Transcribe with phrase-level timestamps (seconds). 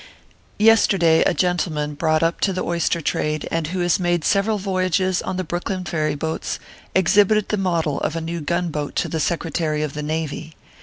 [0.57, 5.21] Yesterday, a gentleman, brought up to the oyster trade, and who has made several voyages
[5.21, 6.57] on the Brooklyn ferry boats,
[6.95, 10.55] exhibited the model of a new gun boat to the Secretary of the Navy.